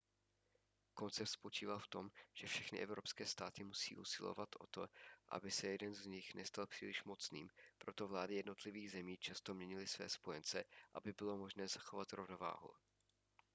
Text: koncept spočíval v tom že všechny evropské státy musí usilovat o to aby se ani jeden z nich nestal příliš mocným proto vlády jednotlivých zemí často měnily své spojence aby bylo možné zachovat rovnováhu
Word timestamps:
koncept 0.93 1.27
spočíval 1.29 1.79
v 1.79 1.87
tom 1.87 2.09
že 2.33 2.47
všechny 2.47 2.79
evropské 2.79 3.25
státy 3.25 3.63
musí 3.63 3.97
usilovat 3.97 4.49
o 4.59 4.67
to 4.67 4.87
aby 5.29 5.51
se 5.51 5.67
ani 5.67 5.71
jeden 5.73 5.93
z 5.95 6.05
nich 6.05 6.33
nestal 6.33 6.67
příliš 6.67 7.03
mocným 7.03 7.49
proto 7.77 8.07
vlády 8.07 8.35
jednotlivých 8.35 8.91
zemí 8.91 9.17
často 9.17 9.53
měnily 9.53 9.87
své 9.87 10.09
spojence 10.09 10.63
aby 10.93 11.13
bylo 11.13 11.37
možné 11.37 11.67
zachovat 11.67 12.13
rovnováhu 12.13 12.71